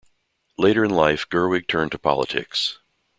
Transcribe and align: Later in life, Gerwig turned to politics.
Later 0.57 0.83
in 0.83 0.89
life, 0.89 1.29
Gerwig 1.29 1.67
turned 1.67 1.91
to 1.91 1.99
politics. 1.99 2.79